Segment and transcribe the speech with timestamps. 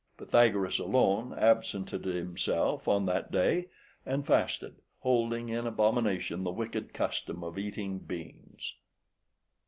[0.17, 3.67] Pythagoras alone absented himself on that day,
[4.03, 8.73] and fasted, holding in abomination the wicked custom of eating beans.